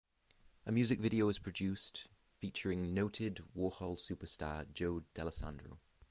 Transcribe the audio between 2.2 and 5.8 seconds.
featuring noted Warhol superstar Joe Dallesandro.